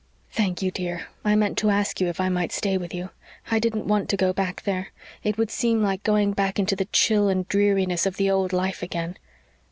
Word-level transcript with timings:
"Thank 0.31 0.63
you, 0.63 0.71
dear. 0.71 1.05
I 1.23 1.35
meant 1.35 1.59
to 1.59 1.69
ask 1.69 2.01
you 2.01 2.07
if 2.07 2.19
I 2.19 2.27
might 2.27 2.51
stay 2.51 2.75
with 2.75 2.91
you. 2.91 3.11
I 3.51 3.59
didn't 3.59 3.85
want 3.85 4.09
to 4.09 4.17
go 4.17 4.33
back 4.33 4.63
there 4.63 4.87
it 5.23 5.37
would 5.37 5.51
seem 5.51 5.83
like 5.83 6.01
going 6.01 6.33
back 6.33 6.57
into 6.57 6.75
the 6.75 6.85
chill 6.85 7.29
and 7.29 7.47
dreariness 7.47 8.07
of 8.07 8.17
the 8.17 8.31
old 8.31 8.51
life 8.51 8.81
again. 8.81 9.17